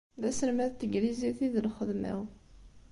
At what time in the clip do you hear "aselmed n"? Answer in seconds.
0.29-0.77